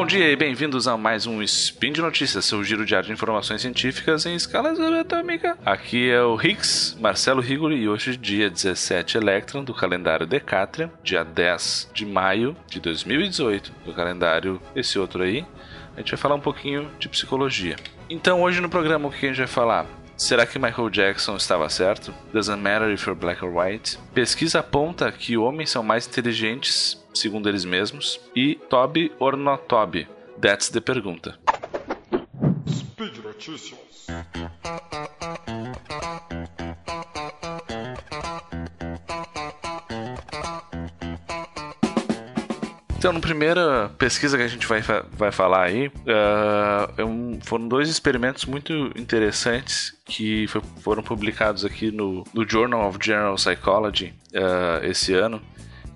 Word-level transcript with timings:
Bom 0.00 0.06
dia 0.06 0.32
e 0.32 0.34
bem-vindos 0.34 0.88
a 0.88 0.96
mais 0.96 1.26
um 1.26 1.42
Spin 1.42 1.92
de 1.92 2.00
Notícias, 2.00 2.46
seu 2.46 2.64
giro 2.64 2.86
diário 2.86 3.08
de 3.08 3.12
informações 3.12 3.60
científicas 3.60 4.24
em 4.24 4.34
escala 4.34 4.74
subatômica. 4.74 5.58
Aqui 5.62 6.08
é 6.08 6.22
o 6.22 6.40
Higgs, 6.40 6.96
Marcelo 6.98 7.42
Rigoli, 7.42 7.82
e 7.82 7.86
hoje, 7.86 8.16
dia 8.16 8.48
17 8.48 9.18
Electron 9.18 9.62
do 9.62 9.74
calendário 9.74 10.26
Decatrian, 10.26 10.90
dia 11.04 11.22
10 11.22 11.90
de 11.92 12.06
maio 12.06 12.56
de 12.66 12.80
2018 12.80 13.74
do 13.84 13.92
calendário 13.92 14.58
esse 14.74 14.98
outro 14.98 15.22
aí. 15.22 15.44
A 15.94 16.00
gente 16.00 16.12
vai 16.12 16.18
falar 16.18 16.34
um 16.34 16.40
pouquinho 16.40 16.90
de 16.98 17.06
psicologia. 17.06 17.76
Então, 18.08 18.40
hoje 18.40 18.62
no 18.62 18.70
programa, 18.70 19.06
o 19.06 19.12
que 19.12 19.26
a 19.26 19.28
gente 19.28 19.36
vai 19.36 19.46
falar? 19.46 19.86
Será 20.16 20.46
que 20.46 20.58
Michael 20.58 20.88
Jackson 20.88 21.36
estava 21.36 21.68
certo? 21.68 22.14
Doesn't 22.32 22.62
matter 22.62 22.90
if 22.90 23.06
you're 23.06 23.18
black 23.18 23.44
or 23.44 23.54
white. 23.54 23.98
Pesquisa 24.14 24.60
aponta 24.60 25.12
que 25.12 25.36
homens 25.36 25.68
são 25.68 25.82
mais 25.82 26.06
inteligentes, 26.06 26.99
segundo 27.14 27.48
eles 27.48 27.64
mesmos. 27.64 28.20
E 28.34 28.54
Toby 28.68 29.12
or 29.18 29.36
not 29.36 29.64
Toby? 29.66 30.06
That's 30.40 30.68
the 30.70 30.80
pergunta. 30.80 31.38
Speed 32.68 33.18
Notícias. 33.24 33.90
Então, 43.00 43.14
na 43.14 43.20
primeira 43.20 43.90
pesquisa 43.96 44.36
que 44.36 44.42
a 44.42 44.46
gente 44.46 44.66
vai, 44.66 44.82
vai 45.12 45.32
falar 45.32 45.62
aí, 45.62 45.88
uh, 45.88 47.40
foram 47.42 47.66
dois 47.66 47.88
experimentos 47.88 48.44
muito 48.44 48.92
interessantes 48.94 49.96
que 50.04 50.46
foi, 50.48 50.60
foram 50.82 51.02
publicados 51.02 51.64
aqui 51.64 51.90
no, 51.90 52.24
no, 52.34 52.46
Journal 52.46 52.86
of 52.86 52.98
General 53.02 53.34
Psychology 53.36 54.12
uh, 54.34 54.84
esse 54.84 55.14
ano 55.14 55.40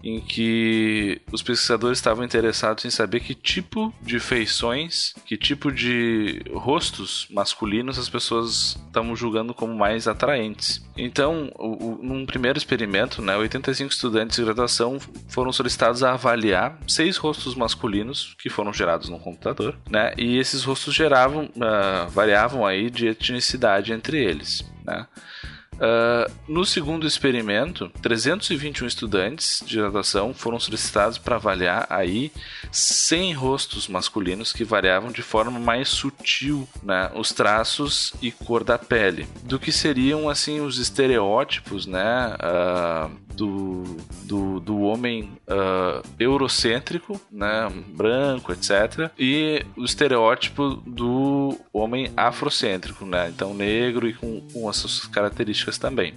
em 0.05 0.21
que 0.21 1.21
os 1.33 1.43
pesquisadores 1.43 1.99
estavam 1.99 2.25
interessados 2.25 2.85
em 2.85 2.91
saber 2.91 3.21
que 3.21 3.35
tipo 3.35 3.93
de 4.03 4.21
feições, 4.21 5.15
que 5.25 5.37
tipo 5.37 5.73
de 5.73 6.43
rostos 6.53 7.27
masculinos 7.31 7.99
as 7.99 8.09
pessoas 8.09 8.79
estavam 8.87 9.17
julgando 9.17 9.55
como 9.55 9.75
mais 9.75 10.07
atraentes. 10.07 10.85
Então, 10.97 11.51
o, 11.57 11.93
o, 11.93 11.99
num 12.03 12.27
primeiro 12.27 12.59
experimento, 12.59 13.23
né, 13.23 13.35
85 13.37 13.91
estudantes 13.91 14.37
de 14.37 14.45
graduação 14.45 14.99
foram 15.29 15.53
solicitados 15.53 16.03
a 16.03 16.13
avaliar 16.13 16.79
seis 16.87 17.17
rostos 17.17 17.55
masculinos 17.55 18.37
que 18.39 18.51
foram 18.51 18.73
gerados 18.73 19.09
no 19.09 19.19
computador, 19.19 19.77
né, 19.91 20.13
e 20.19 20.37
esses 20.37 20.65
rostos 20.65 20.95
geravam, 20.95 21.45
uh, 21.57 22.09
variavam 22.11 22.67
aí 22.67 22.91
de 22.91 23.09
etnicidade 23.09 23.93
entre 23.93 24.23
eles, 24.23 24.63
né. 24.85 25.07
Uh, 25.75 26.31
no 26.47 26.65
segundo 26.65 27.07
experimento, 27.07 27.91
321 28.01 28.87
estudantes 28.87 29.63
de 29.67 29.77
graduação 29.77 30.33
foram 30.33 30.61
solicitados 30.61 31.19
para 31.19 31.37
avaliar 31.37 31.87
aí 31.91 32.31
100 32.71 33.33
rostos 33.35 33.89
masculinos 33.89 34.53
que 34.53 34.65
variavam 34.65 35.11
de 35.11 35.23
forma 35.23 35.59
mais 35.59 35.89
sutil 35.89 36.69
né, 36.83 37.11
os 37.15 37.33
traços 37.33 38.13
e 38.23 38.31
cor 38.31 38.63
da 38.63 38.79
pele, 38.79 39.27
do 39.43 39.59
que 39.59 39.73
seriam 39.73 40.29
assim 40.29 40.61
os 40.61 40.79
estereótipos 40.79 41.87
né, 41.87 42.37
uh, 42.37 43.25
do, 43.35 43.83
do, 44.23 44.61
do 44.61 44.81
homem 44.81 45.33
uh, 45.49 46.07
eurocêntrico, 46.19 47.21
né, 47.31 47.71
branco, 47.89 48.53
etc., 48.53 49.11
e 49.19 49.65
o 49.77 49.85
estereótipo 49.85 50.83
do 50.87 51.59
homem 51.73 52.13
afrocêntrico, 52.17 53.05
né, 53.05 53.29
então 53.35 53.53
negro 53.53 54.09
e 54.09 54.15
com, 54.15 54.41
com 54.53 54.69
as 54.69 54.77
suas 54.77 55.01
características 55.65 55.79
também. 55.79 56.15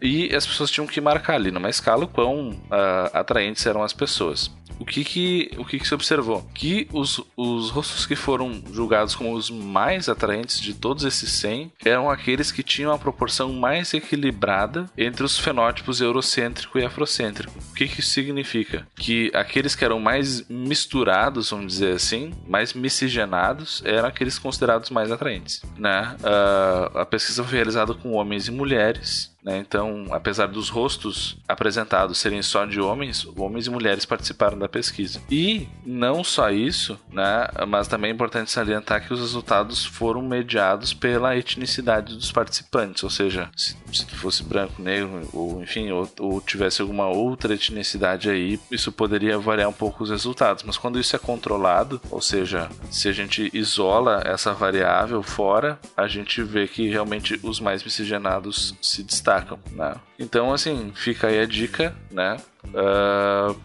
E 0.00 0.34
as 0.34 0.46
pessoas 0.46 0.70
tinham 0.70 0.86
que 0.86 1.00
marcar 1.00 1.34
ali 1.34 1.50
numa 1.50 1.68
escala 1.68 2.04
o 2.04 2.08
quão 2.08 2.50
uh, 2.50 3.10
atraentes 3.12 3.66
eram 3.66 3.82
as 3.82 3.92
pessoas 3.92 4.50
o 4.78 4.84
que 4.84 5.04
que, 5.04 5.50
o 5.58 5.64
que, 5.64 5.78
que 5.78 5.86
se 5.86 5.94
observou? 5.94 6.48
Que 6.54 6.88
os, 6.92 7.20
os 7.36 7.70
rostos 7.70 8.06
que 8.06 8.16
foram 8.16 8.62
julgados 8.72 9.14
como 9.14 9.34
os 9.34 9.50
mais 9.50 10.08
atraentes 10.08 10.60
de 10.60 10.74
todos 10.74 11.04
esses 11.04 11.30
100 11.32 11.72
eram 11.84 12.10
aqueles 12.10 12.52
que 12.52 12.62
tinham 12.62 12.92
a 12.92 12.98
proporção 12.98 13.52
mais 13.52 13.92
equilibrada 13.94 14.88
entre 14.96 15.24
os 15.24 15.38
fenótipos 15.38 16.00
eurocêntrico 16.00 16.78
e 16.78 16.84
afrocêntrico. 16.84 17.52
O 17.70 17.74
que, 17.74 17.88
que 17.88 18.00
isso 18.00 18.10
significa? 18.10 18.86
Que 18.96 19.30
aqueles 19.34 19.74
que 19.74 19.84
eram 19.84 20.00
mais 20.00 20.48
misturados, 20.48 21.50
vamos 21.50 21.74
dizer 21.74 21.94
assim, 21.94 22.32
mais 22.46 22.72
miscigenados, 22.72 23.82
eram 23.84 24.08
aqueles 24.08 24.38
considerados 24.38 24.90
mais 24.90 25.10
atraentes. 25.10 25.62
Né? 25.76 26.16
Uh, 26.20 26.98
a 26.98 27.06
pesquisa 27.06 27.42
foi 27.44 27.54
realizada 27.54 27.94
com 27.94 28.12
homens 28.12 28.48
e 28.48 28.50
mulheres 28.50 29.36
né? 29.48 29.56
Então, 29.56 30.04
apesar 30.10 30.46
dos 30.46 30.68
rostos 30.68 31.38
apresentados 31.48 32.18
serem 32.18 32.42
só 32.42 32.66
de 32.66 32.78
homens, 32.78 33.26
homens 33.34 33.66
e 33.66 33.70
mulheres 33.70 34.04
participaram 34.04 34.58
da 34.58 34.68
pesquisa. 34.68 35.22
E 35.30 35.66
não 35.86 36.22
só 36.22 36.50
isso, 36.50 37.00
né? 37.10 37.48
mas 37.66 37.88
também 37.88 38.10
é 38.10 38.14
importante 38.14 38.50
salientar 38.50 39.06
que 39.06 39.14
os 39.14 39.20
resultados 39.20 39.86
foram 39.86 40.20
mediados 40.20 40.92
pela 40.92 41.34
etnicidade 41.34 42.14
dos 42.14 42.30
participantes, 42.30 43.02
ou 43.02 43.08
seja, 43.08 43.48
se, 43.56 43.74
se 43.90 44.04
fosse 44.16 44.42
branco, 44.42 44.82
negro, 44.82 45.26
ou 45.32 45.62
enfim, 45.62 45.90
ou, 45.92 46.06
ou 46.20 46.40
tivesse 46.42 46.82
alguma 46.82 47.06
outra 47.06 47.54
etnicidade 47.54 48.28
aí, 48.28 48.60
isso 48.70 48.92
poderia 48.92 49.38
variar 49.38 49.70
um 49.70 49.72
pouco 49.72 50.04
os 50.04 50.10
resultados. 50.10 50.62
Mas 50.62 50.76
quando 50.76 51.00
isso 51.00 51.16
é 51.16 51.18
controlado, 51.18 51.98
ou 52.10 52.20
seja, 52.20 52.68
se 52.90 53.08
a 53.08 53.12
gente 53.12 53.50
isola 53.54 54.20
essa 54.26 54.52
variável 54.52 55.22
fora, 55.22 55.78
a 55.96 56.06
gente 56.06 56.42
vê 56.42 56.68
que 56.68 56.86
realmente 56.90 57.40
os 57.42 57.60
mais 57.60 57.82
miscigenados 57.82 58.74
se 58.82 59.02
destacam 59.02 59.37
né? 59.72 59.94
Então, 60.18 60.52
assim, 60.52 60.92
fica 60.94 61.28
aí 61.28 61.40
a 61.40 61.46
dica, 61.46 61.94
né? 62.10 62.36
Uh, 62.66 63.58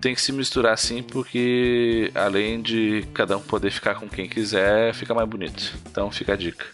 tem 0.00 0.14
que 0.14 0.20
se 0.20 0.32
misturar 0.32 0.72
assim 0.72 1.02
porque 1.02 2.10
além 2.14 2.62
de 2.62 3.06
cada 3.12 3.36
um 3.36 3.42
poder 3.42 3.70
ficar 3.70 3.96
com 3.96 4.08
quem 4.08 4.28
quiser, 4.28 4.94
fica 4.94 5.14
mais 5.14 5.28
bonito. 5.28 5.74
Então 5.90 6.10
fica 6.10 6.32
a 6.32 6.36
dica. 6.36 6.64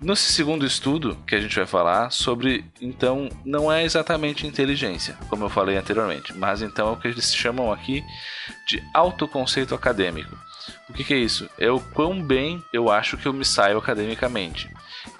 Nesse 0.00 0.32
segundo 0.32 0.66
estudo 0.66 1.16
que 1.24 1.34
a 1.36 1.40
gente 1.40 1.54
vai 1.54 1.66
falar 1.66 2.10
sobre, 2.10 2.64
então, 2.80 3.28
não 3.44 3.70
é 3.70 3.84
exatamente 3.84 4.48
inteligência, 4.48 5.16
como 5.28 5.44
eu 5.44 5.48
falei 5.48 5.76
anteriormente, 5.76 6.36
mas 6.36 6.60
então 6.60 6.88
é 6.88 6.90
o 6.90 6.96
que 6.96 7.06
eles 7.06 7.32
chamam 7.32 7.70
aqui 7.70 8.02
de 8.66 8.82
autoconceito 8.92 9.76
acadêmico. 9.76 10.36
O 10.88 10.92
que, 10.92 11.04
que 11.04 11.14
é 11.14 11.18
isso? 11.18 11.48
É 11.56 11.70
o 11.70 11.78
quão 11.78 12.20
bem 12.20 12.60
eu 12.72 12.90
acho 12.90 13.16
que 13.16 13.26
eu 13.26 13.32
me 13.32 13.44
saio 13.44 13.78
academicamente. 13.78 14.68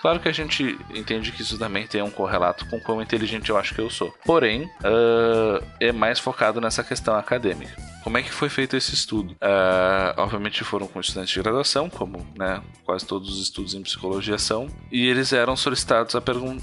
Claro 0.03 0.19
que 0.19 0.29
a 0.29 0.33
gente 0.33 0.77
entende 0.93 1.31
que 1.31 1.43
isso 1.43 1.57
também 1.57 1.87
tem 1.87 2.03
um 2.03 2.11
correlato 2.11 2.67
com 2.67 2.81
quão 2.81 3.01
inteligente 3.01 3.51
eu 3.51 3.57
acho 3.57 3.73
que 3.73 3.81
eu 3.81 3.89
sou. 3.89 4.13
Porém, 4.25 4.65
uh, 4.65 5.65
é 5.79 5.93
mais 5.93 6.19
focado 6.19 6.61
nessa 6.61 6.83
questão 6.83 7.15
acadêmica. 7.15 7.81
Como 8.03 8.19
é 8.19 8.23
que 8.23 8.33
foi 8.33 8.49
feito 8.49 8.77
esse 8.77 8.95
estudo? 8.95 9.33
Uh, 9.35 10.15
obviamente 10.17 10.65
foram 10.65 10.87
com 10.87 11.01
estudantes 11.01 11.33
de 11.33 11.41
graduação, 11.41 11.89
como 11.89 12.27
né, 12.37 12.61
quase 12.85 13.07
todos 13.07 13.33
os 13.33 13.43
estudos 13.43 13.75
em 13.75 13.83
psicologia 13.83 14.39
são, 14.39 14.69
e 14.91 15.07
eles 15.07 15.33
eram 15.33 15.57
solicitados 15.57 16.15
a, 16.15 16.23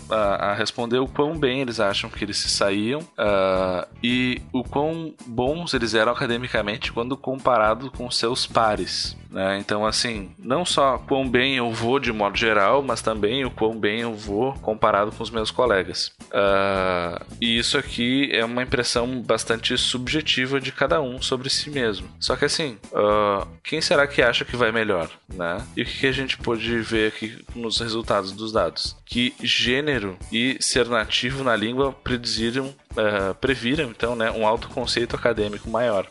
a, 0.09 0.51
a 0.51 0.53
responder 0.53 0.99
o 0.99 1.07
quão 1.07 1.37
bem 1.37 1.61
eles 1.61 1.79
acham 1.79 2.09
que 2.09 2.23
eles 2.23 2.37
se 2.37 2.49
saíam 2.49 2.99
uh, 2.99 3.87
e 4.03 4.41
o 4.51 4.63
quão 4.63 5.13
bons 5.25 5.73
eles 5.73 5.93
eram 5.93 6.11
academicamente 6.11 6.91
quando 6.91 7.15
comparado 7.15 7.89
com 7.91 8.09
seus 8.11 8.45
pares. 8.45 9.17
Né? 9.29 9.59
Então, 9.59 9.85
assim, 9.85 10.31
não 10.39 10.65
só 10.65 10.97
quão 10.97 11.29
bem 11.29 11.55
eu 11.55 11.71
vou 11.71 11.99
de 11.99 12.11
modo 12.11 12.35
geral, 12.35 12.81
mas 12.81 13.01
também 13.01 13.45
o 13.45 13.51
quão 13.51 13.79
bem 13.79 14.01
eu 14.01 14.13
vou 14.13 14.53
comparado 14.55 15.11
com 15.11 15.21
os 15.21 15.29
meus 15.29 15.51
colegas. 15.51 16.11
Uh, 16.31 17.23
e 17.39 17.57
isso 17.57 17.77
aqui 17.77 18.29
é 18.31 18.43
uma 18.43 18.63
impressão 18.63 19.21
bastante 19.21 19.77
subjetiva 19.77 20.59
de 20.59 20.71
cada 20.71 20.99
um 21.01 21.21
sobre 21.29 21.49
si 21.49 21.69
mesmo. 21.69 22.09
Só 22.19 22.35
que, 22.35 22.45
assim, 22.45 22.77
uh, 22.91 23.47
quem 23.63 23.79
será 23.79 24.07
que 24.07 24.21
acha 24.21 24.43
que 24.43 24.55
vai 24.55 24.71
melhor? 24.71 25.09
Né? 25.31 25.63
E 25.77 25.83
o 25.83 25.85
que 25.85 26.07
a 26.07 26.11
gente 26.11 26.37
pode 26.37 26.79
ver 26.79 27.09
aqui 27.09 27.37
nos 27.55 27.79
resultados 27.79 28.31
dos 28.31 28.51
dados? 28.51 28.97
Que 29.05 29.35
gênero 29.43 30.17
e 30.31 30.57
ser 30.59 30.87
nativo 30.87 31.43
na 31.43 31.55
língua 31.55 31.93
prediziram 31.93 32.67
uh, 32.67 33.35
previram 33.39 33.91
então 33.91 34.15
né, 34.15 34.31
um 34.31 34.47
autoconceito 34.47 35.15
acadêmico 35.15 35.69
maior. 35.69 36.09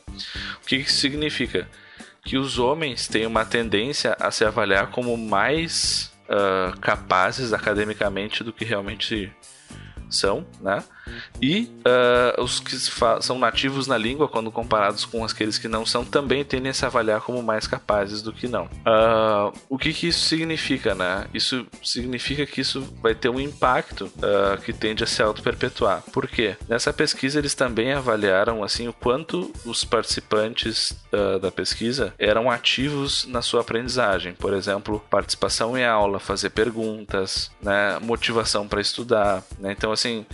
O 0.62 0.66
que 0.66 0.76
isso 0.76 0.98
significa? 0.98 1.68
que 2.24 2.36
os 2.36 2.58
homens 2.58 3.08
têm 3.08 3.24
uma 3.24 3.46
tendência 3.46 4.14
a 4.20 4.30
se 4.30 4.44
avaliar 4.44 4.90
como 4.90 5.16
mais 5.16 6.12
uh, 6.28 6.78
capazes 6.78 7.54
academicamente 7.54 8.44
do 8.44 8.52
que 8.52 8.66
realmente 8.66 9.32
são, 10.10 10.46
né? 10.60 10.82
E 11.40 11.70
uh, 11.86 12.42
os 12.42 12.60
que 12.60 12.76
são 12.76 13.38
nativos 13.38 13.86
na 13.86 13.96
língua, 13.96 14.28
quando 14.28 14.50
comparados 14.50 15.04
com 15.04 15.24
aqueles 15.24 15.58
que 15.58 15.68
não 15.68 15.86
são, 15.86 16.04
também 16.04 16.44
tendem 16.44 16.70
a 16.70 16.74
se 16.74 16.84
avaliar 16.84 17.20
como 17.20 17.42
mais 17.42 17.66
capazes 17.66 18.22
do 18.22 18.32
que 18.32 18.48
não. 18.48 18.64
Uh, 18.64 19.56
o 19.68 19.78
que, 19.78 19.92
que 19.92 20.08
isso 20.08 20.20
significa, 20.20 20.94
né? 20.94 21.26
Isso 21.32 21.66
significa 21.82 22.44
que 22.46 22.60
isso 22.60 22.82
vai 23.02 23.14
ter 23.14 23.28
um 23.28 23.40
impacto 23.40 24.06
uh, 24.16 24.60
que 24.62 24.72
tende 24.72 25.04
a 25.04 25.06
se 25.06 25.22
auto-perpetuar. 25.22 26.02
Por 26.12 26.26
quê? 26.26 26.56
Nessa 26.68 26.92
pesquisa, 26.92 27.38
eles 27.38 27.54
também 27.54 27.92
avaliaram 27.92 28.62
assim 28.62 28.88
o 28.88 28.92
quanto 28.92 29.52
os 29.64 29.84
participantes 29.84 30.96
da 31.40 31.50
pesquisa 31.50 32.12
eram 32.18 32.50
ativos 32.50 33.26
na 33.26 33.42
sua 33.42 33.60
aprendizagem. 33.60 34.34
Por 34.34 34.52
exemplo, 34.52 35.02
participação 35.10 35.76
em 35.76 35.84
aula, 35.84 36.18
fazer 36.18 36.50
perguntas, 36.50 37.50
né? 37.62 37.98
motivação 38.00 38.68
para 38.68 38.80
estudar. 38.80 39.42
Né? 39.58 39.72
Então, 39.72 39.92
assim, 39.98 40.24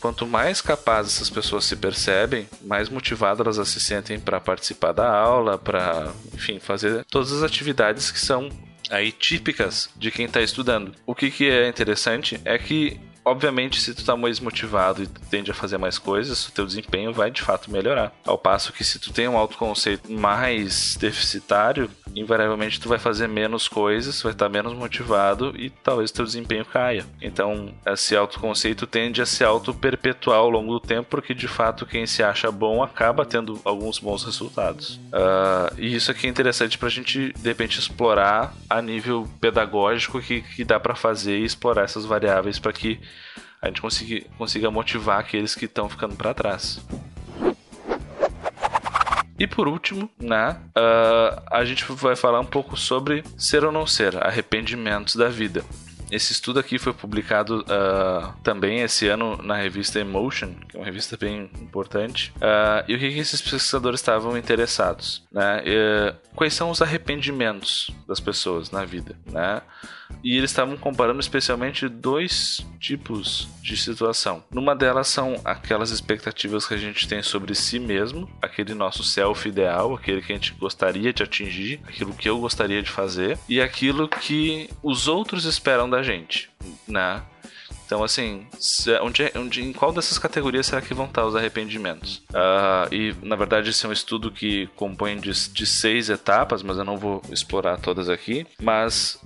quanto 0.00 0.26
mais 0.26 0.60
capazes 0.60 1.16
essas 1.16 1.30
pessoas 1.30 1.64
se 1.64 1.76
percebem, 1.76 2.48
mais 2.62 2.88
motivadas 2.88 3.56
elas 3.56 3.68
se 3.68 3.80
sentem 3.80 4.18
para 4.18 4.40
participar 4.40 4.92
da 4.92 5.10
aula, 5.10 5.56
para, 5.56 6.12
enfim, 6.34 6.58
fazer 6.58 7.04
todas 7.10 7.32
as 7.32 7.42
atividades 7.42 8.10
que 8.10 8.18
são 8.18 8.48
aí 8.90 9.12
típicas 9.12 9.88
de 9.96 10.10
quem 10.10 10.26
está 10.26 10.40
estudando. 10.40 10.92
O 11.06 11.14
que, 11.14 11.30
que 11.30 11.48
é 11.48 11.68
interessante 11.68 12.40
é 12.44 12.58
que 12.58 13.00
Obviamente, 13.24 13.80
se 13.80 13.94
tu 13.94 14.04
tá 14.04 14.16
mais 14.16 14.40
motivado 14.40 15.00
e 15.02 15.06
tende 15.06 15.48
a 15.48 15.54
fazer 15.54 15.78
mais 15.78 15.96
coisas, 15.96 16.48
o 16.48 16.50
teu 16.50 16.66
desempenho 16.66 17.12
vai 17.12 17.30
de 17.30 17.40
fato 17.40 17.70
melhorar. 17.70 18.12
Ao 18.24 18.36
passo 18.36 18.72
que 18.72 18.82
se 18.82 18.98
tu 18.98 19.12
tem 19.12 19.28
um 19.28 19.38
autoconceito 19.38 20.10
mais 20.12 20.96
deficitário, 20.96 21.88
invariavelmente 22.14 22.80
tu 22.80 22.88
vai 22.88 22.98
fazer 22.98 23.26
menos 23.26 23.68
coisas, 23.68 24.20
vai 24.22 24.32
estar 24.32 24.48
menos 24.48 24.72
motivado 24.72 25.54
e 25.56 25.70
talvez 25.70 26.10
teu 26.10 26.24
desempenho 26.24 26.64
caia. 26.64 27.04
Então, 27.20 27.72
esse 27.86 28.16
autoconceito 28.16 28.86
tende 28.86 29.22
a 29.22 29.26
se 29.26 29.44
auto-perpetuar 29.44 30.38
ao 30.38 30.50
longo 30.50 30.74
do 30.74 30.80
tempo, 30.80 31.08
porque 31.10 31.34
de 31.34 31.48
fato 31.48 31.86
quem 31.86 32.06
se 32.06 32.22
acha 32.22 32.50
bom 32.50 32.82
acaba 32.82 33.24
tendo 33.24 33.60
alguns 33.64 33.98
bons 33.98 34.24
resultados. 34.24 34.96
Uh, 35.12 35.74
e 35.78 35.94
isso 35.94 36.10
aqui 36.10 36.26
é 36.26 36.30
interessante 36.30 36.78
para 36.78 36.88
a 36.88 36.90
gente, 36.90 37.32
de 37.32 37.48
repente, 37.48 37.78
explorar 37.78 38.54
a 38.68 38.80
nível 38.82 39.28
pedagógico 39.40 40.20
que, 40.20 40.42
que 40.42 40.64
dá 40.64 40.78
para 40.78 40.94
fazer 40.94 41.38
e 41.38 41.44
explorar 41.44 41.84
essas 41.84 42.04
variáveis 42.04 42.58
para 42.58 42.72
que 42.72 43.00
a 43.60 43.68
gente 43.68 43.80
consiga, 43.80 44.26
consiga 44.36 44.70
motivar 44.70 45.20
aqueles 45.20 45.54
que 45.54 45.66
estão 45.66 45.88
ficando 45.88 46.16
para 46.16 46.34
trás. 46.34 46.80
E 49.38 49.46
por 49.46 49.66
último, 49.66 50.10
né, 50.20 50.56
uh, 50.76 51.42
a 51.50 51.64
gente 51.64 51.84
vai 51.92 52.14
falar 52.16 52.40
um 52.40 52.44
pouco 52.44 52.76
sobre 52.76 53.24
ser 53.36 53.64
ou 53.64 53.72
não 53.72 53.86
ser, 53.86 54.16
arrependimentos 54.22 55.16
da 55.16 55.28
vida. 55.28 55.64
Esse 56.10 56.32
estudo 56.32 56.60
aqui 56.60 56.78
foi 56.78 56.92
publicado 56.92 57.60
uh, 57.60 58.34
também 58.42 58.80
esse 58.80 59.08
ano 59.08 59.38
na 59.42 59.56
revista 59.56 59.98
Emotion, 59.98 60.52
que 60.68 60.76
é 60.76 60.80
uma 60.80 60.84
revista 60.84 61.16
bem 61.16 61.50
importante. 61.58 62.34
Uh, 62.36 62.84
e 62.86 62.94
o 62.94 62.98
que, 62.98 63.10
que, 63.12 63.18
esses 63.18 63.40
pesquisadores 63.40 64.00
estavam 64.00 64.36
interessados? 64.36 65.26
Né? 65.32 65.62
Quais 66.36 66.52
são 66.52 66.68
os 66.70 66.82
arrependimentos 66.82 67.90
das 68.06 68.20
pessoas 68.20 68.70
na 68.70 68.84
vida? 68.84 69.16
Né? 69.24 69.62
E 70.22 70.36
eles 70.36 70.50
estavam 70.50 70.76
comparando 70.76 71.20
especialmente 71.20 71.88
dois 71.88 72.64
tipos 72.78 73.48
de 73.62 73.76
situação. 73.76 74.42
Numa 74.50 74.74
delas 74.74 75.08
são 75.08 75.40
aquelas 75.44 75.90
expectativas 75.90 76.66
que 76.66 76.74
a 76.74 76.78
gente 76.78 77.06
tem 77.08 77.22
sobre 77.22 77.54
si 77.54 77.78
mesmo, 77.78 78.28
aquele 78.40 78.74
nosso 78.74 79.04
self 79.04 79.48
ideal, 79.48 79.94
aquele 79.94 80.22
que 80.22 80.32
a 80.32 80.36
gente 80.36 80.54
gostaria 80.54 81.12
de 81.12 81.22
atingir, 81.22 81.80
aquilo 81.86 82.14
que 82.14 82.28
eu 82.28 82.38
gostaria 82.38 82.82
de 82.82 82.90
fazer, 82.90 83.38
e 83.48 83.60
aquilo 83.60 84.08
que 84.08 84.68
os 84.82 85.08
outros 85.08 85.44
esperam 85.44 85.88
da 85.88 86.02
gente, 86.02 86.50
né? 86.86 87.22
Então, 87.92 88.02
assim, 88.02 88.46
onde, 89.02 89.30
onde, 89.36 89.62
em 89.62 89.70
qual 89.70 89.92
dessas 89.92 90.18
categorias 90.18 90.64
será 90.64 90.80
que 90.80 90.94
vão 90.94 91.04
estar 91.04 91.26
os 91.26 91.36
arrependimentos? 91.36 92.22
Uh, 92.30 92.88
e, 92.90 93.14
na 93.22 93.36
verdade, 93.36 93.68
esse 93.68 93.84
é 93.84 93.88
um 93.88 93.92
estudo 93.92 94.30
que 94.30 94.66
compõe 94.76 95.18
de, 95.18 95.30
de 95.50 95.66
seis 95.66 96.08
etapas, 96.08 96.62
mas 96.62 96.78
eu 96.78 96.84
não 96.84 96.96
vou 96.96 97.20
explorar 97.30 97.76
todas 97.76 98.08
aqui. 98.08 98.46
Mas 98.58 99.20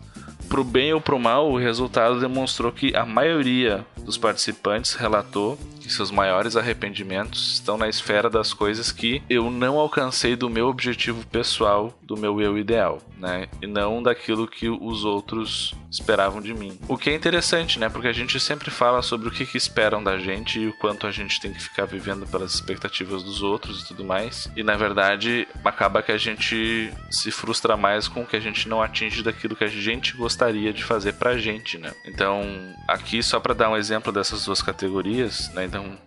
Pro 0.48 0.62
bem 0.62 0.92
ou 0.92 1.00
pro 1.00 1.18
mal, 1.18 1.50
o 1.50 1.58
resultado 1.58 2.20
demonstrou 2.20 2.70
que 2.70 2.94
a 2.94 3.04
maioria 3.04 3.84
dos 3.98 4.16
participantes 4.16 4.94
relatou 4.94 5.58
que 5.86 5.92
seus 5.92 6.10
maiores 6.10 6.56
arrependimentos 6.56 7.54
estão 7.54 7.78
na 7.78 7.88
esfera 7.88 8.28
das 8.28 8.52
coisas 8.52 8.92
que 8.92 9.22
eu 9.30 9.50
não 9.50 9.78
alcancei 9.78 10.36
do 10.36 10.50
meu 10.50 10.68
objetivo 10.68 11.26
pessoal, 11.26 11.96
do 12.02 12.16
meu 12.16 12.40
eu 12.40 12.58
ideal, 12.58 13.00
né? 13.18 13.48
E 13.62 13.66
não 13.66 14.02
daquilo 14.02 14.46
que 14.46 14.68
os 14.68 15.04
outros 15.04 15.74
esperavam 15.90 16.40
de 16.40 16.52
mim. 16.52 16.78
O 16.88 16.96
que 16.96 17.10
é 17.10 17.14
interessante, 17.14 17.78
né? 17.78 17.88
Porque 17.88 18.08
a 18.08 18.12
gente 18.12 18.38
sempre 18.38 18.70
fala 18.70 19.02
sobre 19.02 19.28
o 19.28 19.30
que, 19.30 19.46
que 19.46 19.56
esperam 19.56 20.02
da 20.02 20.18
gente 20.18 20.60
e 20.60 20.68
o 20.68 20.72
quanto 20.74 21.06
a 21.06 21.10
gente 21.10 21.40
tem 21.40 21.52
que 21.52 21.62
ficar 21.62 21.86
vivendo 21.86 22.26
pelas 22.26 22.54
expectativas 22.54 23.22
dos 23.22 23.42
outros 23.42 23.82
e 23.82 23.88
tudo 23.88 24.04
mais. 24.04 24.48
E 24.56 24.62
na 24.62 24.76
verdade, 24.76 25.48
acaba 25.64 26.02
que 26.02 26.12
a 26.12 26.18
gente 26.18 26.92
se 27.10 27.30
frustra 27.30 27.76
mais 27.76 28.08
com 28.08 28.22
o 28.22 28.26
que 28.26 28.36
a 28.36 28.40
gente 28.40 28.68
não 28.68 28.82
atinge 28.82 29.22
daquilo 29.22 29.56
que 29.56 29.64
a 29.64 29.68
gente 29.68 30.16
gostaria 30.16 30.72
de 30.72 30.84
fazer 30.84 31.14
pra 31.14 31.38
gente, 31.38 31.78
né? 31.78 31.92
Então, 32.04 32.42
aqui 32.88 33.22
só 33.22 33.40
para 33.40 33.54
dar 33.54 33.70
um 33.70 33.76
exemplo 33.76 34.12
dessas 34.12 34.44
duas 34.44 34.60
categorias, 34.62 35.50
né? 35.54 35.64
Então, 35.76 35.98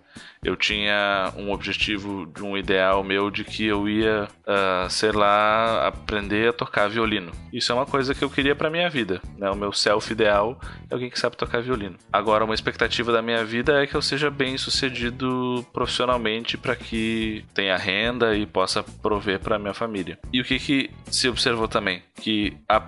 eu 0.41 0.55
tinha 0.55 1.33
um 1.35 1.51
objetivo 1.51 2.25
de 2.25 2.43
um 2.43 2.57
ideal 2.57 3.03
meu 3.03 3.29
de 3.29 3.43
que 3.43 3.65
eu 3.65 3.89
ia, 3.89 4.23
uh, 4.23 4.89
sei 4.89 5.11
lá, 5.11 5.87
aprender 5.87 6.49
a 6.49 6.53
tocar 6.53 6.87
violino. 6.87 7.31
Isso 7.51 7.71
é 7.71 7.75
uma 7.75 7.85
coisa 7.85 8.15
que 8.15 8.23
eu 8.23 8.29
queria 8.29 8.55
para 8.55 8.69
minha 8.69 8.89
vida, 8.89 9.21
né? 9.37 9.49
O 9.49 9.55
meu 9.55 9.73
self 9.73 10.11
ideal 10.11 10.57
é 10.89 10.93
alguém 10.93 11.09
que 11.09 11.19
sabe 11.19 11.35
tocar 11.35 11.61
violino. 11.61 11.97
Agora, 12.11 12.45
uma 12.45 12.53
expectativa 12.53 13.11
da 13.11 13.21
minha 13.21 13.43
vida 13.43 13.83
é 13.83 13.85
que 13.85 13.95
eu 13.95 14.01
seja 14.01 14.31
bem 14.31 14.57
sucedido 14.57 15.65
profissionalmente 15.73 16.57
para 16.57 16.75
que 16.75 17.43
tenha 17.53 17.75
renda 17.75 18.35
e 18.35 18.45
possa 18.45 18.81
prover 18.81 19.39
para 19.39 19.59
minha 19.59 19.73
família. 19.73 20.17
E 20.31 20.39
o 20.39 20.45
que 20.45 20.57
que 20.57 20.89
se 21.11 21.27
observou 21.27 21.67
também? 21.67 22.01
Que 22.15 22.57
a, 22.67 22.81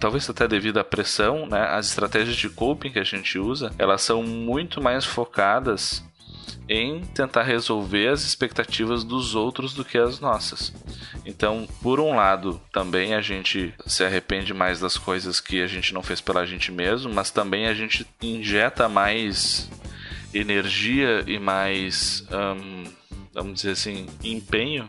talvez 0.00 0.28
até 0.30 0.48
devido 0.48 0.78
à 0.78 0.84
pressão, 0.84 1.46
né? 1.46 1.60
As 1.60 1.88
estratégias 1.90 2.36
de 2.36 2.48
coping 2.48 2.90
que 2.90 2.98
a 2.98 3.04
gente 3.04 3.38
usa, 3.38 3.70
elas 3.78 4.00
são 4.00 4.22
muito 4.22 4.82
mais 4.82 5.04
focadas 5.04 6.02
em 6.68 7.00
tentar 7.14 7.42
resolver 7.42 8.08
as 8.08 8.22
expectativas 8.22 9.04
dos 9.04 9.34
outros 9.34 9.74
do 9.74 9.84
que 9.84 9.98
as 9.98 10.20
nossas. 10.20 10.72
Então, 11.24 11.68
por 11.82 12.00
um 12.00 12.14
lado, 12.14 12.60
também 12.72 13.14
a 13.14 13.20
gente 13.20 13.74
se 13.86 14.04
arrepende 14.04 14.54
mais 14.54 14.80
das 14.80 14.96
coisas 14.96 15.40
que 15.40 15.60
a 15.60 15.66
gente 15.66 15.92
não 15.92 16.02
fez 16.02 16.20
pela 16.20 16.46
gente 16.46 16.70
mesmo, 16.70 17.12
mas 17.12 17.30
também 17.30 17.66
a 17.66 17.74
gente 17.74 18.06
injeta 18.22 18.88
mais 18.88 19.68
energia 20.32 21.24
e 21.26 21.38
mais, 21.38 22.24
um, 22.30 22.84
vamos 23.36 23.60
dizer 23.60 23.72
assim, 23.72 24.06
empenho 24.24 24.88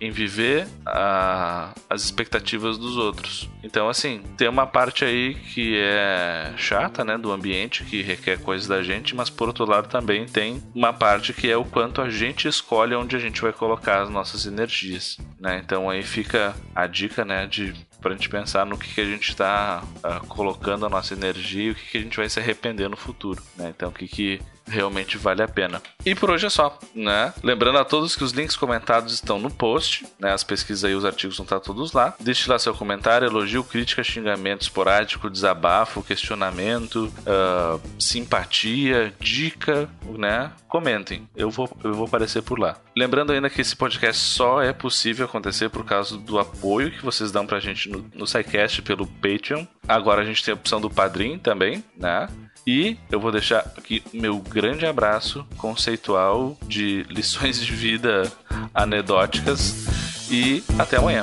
em 0.00 0.10
viver 0.10 0.66
a, 0.84 1.72
as 1.88 2.02
expectativas 2.04 2.76
dos 2.76 2.96
outros. 2.96 3.48
Então, 3.62 3.88
assim, 3.88 4.22
tem 4.36 4.48
uma 4.48 4.66
parte 4.66 5.04
aí 5.04 5.34
que 5.34 5.76
é 5.76 6.52
chata, 6.56 7.04
né, 7.04 7.16
do 7.16 7.32
ambiente, 7.32 7.84
que 7.84 8.02
requer 8.02 8.38
coisas 8.40 8.66
da 8.66 8.82
gente, 8.82 9.14
mas 9.14 9.30
por 9.30 9.48
outro 9.48 9.64
lado 9.64 9.88
também 9.88 10.26
tem 10.26 10.62
uma 10.74 10.92
parte 10.92 11.32
que 11.32 11.50
é 11.50 11.56
o 11.56 11.64
quanto 11.64 12.00
a 12.00 12.10
gente 12.10 12.46
escolhe 12.46 12.94
onde 12.94 13.16
a 13.16 13.18
gente 13.18 13.40
vai 13.40 13.52
colocar 13.52 14.02
as 14.02 14.10
nossas 14.10 14.46
energias, 14.46 15.16
né? 15.40 15.60
Então 15.64 15.88
aí 15.88 16.02
fica 16.02 16.54
a 16.74 16.86
dica, 16.86 17.24
né, 17.24 17.46
de 17.46 17.74
pra 18.00 18.12
gente 18.12 18.28
pensar 18.28 18.64
no 18.64 18.78
que, 18.78 18.94
que 18.94 19.00
a 19.00 19.04
gente 19.04 19.30
está 19.30 19.82
uh, 19.82 19.98
ah, 20.02 20.20
colocando 20.28 20.86
a 20.86 20.88
nossa 20.88 21.14
energia 21.14 21.64
e 21.64 21.70
o 21.70 21.74
que, 21.74 21.90
que 21.90 21.98
a 21.98 22.00
gente 22.00 22.16
vai 22.16 22.28
se 22.28 22.38
arrepender 22.38 22.88
no 22.88 22.96
futuro, 22.96 23.42
né? 23.56 23.72
Então 23.74 23.88
o 23.88 23.92
que, 23.92 24.06
que 24.06 24.40
realmente 24.68 25.16
vale 25.16 25.42
a 25.42 25.48
pena. 25.48 25.82
E 26.04 26.14
por 26.14 26.30
hoje 26.30 26.46
é 26.46 26.50
só, 26.50 26.78
né? 26.94 27.32
Lembrando 27.42 27.78
a 27.78 27.84
todos 27.84 28.14
que 28.14 28.22
os 28.22 28.32
links 28.32 28.56
comentados 28.56 29.14
estão 29.14 29.38
no 29.38 29.50
post, 29.50 30.06
né? 30.18 30.32
As 30.32 30.44
pesquisas 30.44 30.90
e 30.90 30.94
os 30.94 31.04
artigos 31.04 31.36
vão 31.36 31.44
estar 31.44 31.60
todos 31.60 31.92
lá. 31.92 32.14
Deixe 32.20 32.48
lá 32.50 32.58
seu 32.58 32.74
comentário, 32.74 33.26
elogio, 33.26 33.64
crítica, 33.64 34.04
xingamento 34.04 34.62
esporádico, 34.62 35.30
desabafo, 35.30 36.02
questionamento, 36.02 37.12
uh, 37.20 37.80
simpatia, 37.98 39.12
dica, 39.18 39.88
né? 40.16 40.52
Comentem, 40.68 41.28
eu 41.34 41.50
vou, 41.50 41.68
eu 41.82 41.94
vou 41.94 42.06
aparecer 42.06 42.42
por 42.42 42.58
lá. 42.58 42.76
Lembrando 42.98 43.30
ainda 43.30 43.48
que 43.48 43.60
esse 43.60 43.76
podcast 43.76 44.20
só 44.20 44.60
é 44.60 44.72
possível 44.72 45.24
acontecer 45.24 45.68
por 45.68 45.84
causa 45.84 46.18
do 46.18 46.36
apoio 46.36 46.90
que 46.90 47.04
vocês 47.04 47.30
dão 47.30 47.46
pra 47.46 47.60
gente 47.60 47.88
no, 47.88 48.04
no 48.12 48.26
SciCast 48.26 48.82
pelo 48.82 49.06
Patreon. 49.06 49.64
Agora 49.86 50.22
a 50.22 50.24
gente 50.24 50.42
tem 50.42 50.50
a 50.50 50.56
opção 50.56 50.80
do 50.80 50.90
Padrim 50.90 51.38
também, 51.38 51.84
né? 51.96 52.28
E 52.66 52.96
eu 53.08 53.20
vou 53.20 53.30
deixar 53.30 53.60
aqui 53.78 54.02
meu 54.12 54.40
grande 54.40 54.84
abraço 54.84 55.46
conceitual 55.56 56.58
de 56.66 57.04
lições 57.08 57.64
de 57.64 57.72
vida 57.72 58.32
anedóticas 58.74 60.28
e 60.28 60.64
até 60.76 60.96
amanhã. 60.96 61.22